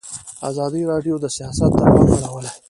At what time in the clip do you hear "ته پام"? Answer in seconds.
1.77-2.05